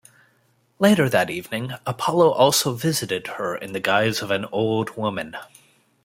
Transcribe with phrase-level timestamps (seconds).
[0.79, 5.35] Later that evening Apollo also visited her in the guise of an old woman.